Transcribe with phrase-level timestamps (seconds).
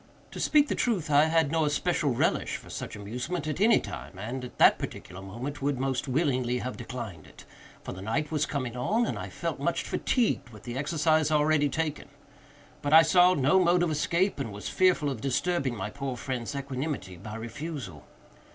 [0.31, 4.17] To speak the truth, I had no especial relish for such amusement at any time,
[4.17, 7.45] and, at that particular moment, would most willingly have declined it;
[7.83, 11.69] for the night was coming on, and I felt much fatigued with the exercise already
[11.69, 12.07] taken;
[12.81, 16.55] but I saw no mode of escape, and was fearful of disturbing my poor friend's
[16.55, 18.07] equanimity by a refusal.